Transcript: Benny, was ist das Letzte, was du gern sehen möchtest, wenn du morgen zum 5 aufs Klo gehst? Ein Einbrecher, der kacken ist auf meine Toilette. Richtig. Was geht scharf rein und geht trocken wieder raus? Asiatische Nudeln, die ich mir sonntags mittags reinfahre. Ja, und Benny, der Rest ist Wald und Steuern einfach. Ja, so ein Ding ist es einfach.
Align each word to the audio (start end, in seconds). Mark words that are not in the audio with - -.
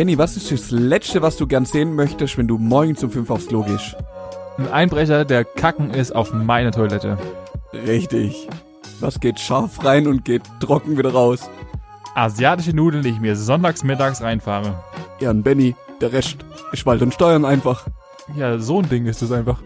Benny, 0.00 0.16
was 0.16 0.36
ist 0.36 0.50
das 0.50 0.70
Letzte, 0.70 1.20
was 1.20 1.36
du 1.36 1.46
gern 1.46 1.66
sehen 1.66 1.94
möchtest, 1.94 2.38
wenn 2.38 2.48
du 2.48 2.56
morgen 2.56 2.96
zum 2.96 3.10
5 3.10 3.28
aufs 3.28 3.48
Klo 3.48 3.62
gehst? 3.64 3.96
Ein 4.56 4.72
Einbrecher, 4.72 5.26
der 5.26 5.44
kacken 5.44 5.90
ist 5.90 6.14
auf 6.14 6.32
meine 6.32 6.70
Toilette. 6.70 7.18
Richtig. 7.72 8.48
Was 9.00 9.20
geht 9.20 9.38
scharf 9.38 9.84
rein 9.84 10.06
und 10.06 10.24
geht 10.24 10.42
trocken 10.60 10.96
wieder 10.96 11.12
raus? 11.12 11.50
Asiatische 12.14 12.74
Nudeln, 12.74 13.02
die 13.02 13.10
ich 13.10 13.20
mir 13.20 13.36
sonntags 13.36 13.84
mittags 13.84 14.22
reinfahre. 14.22 14.74
Ja, 15.20 15.30
und 15.30 15.42
Benny, 15.42 15.74
der 16.00 16.12
Rest 16.12 16.38
ist 16.72 16.86
Wald 16.86 17.02
und 17.02 17.12
Steuern 17.12 17.44
einfach. 17.44 17.86
Ja, 18.36 18.58
so 18.58 18.78
ein 18.78 18.88
Ding 18.88 19.06
ist 19.06 19.20
es 19.20 19.32
einfach. 19.32 19.60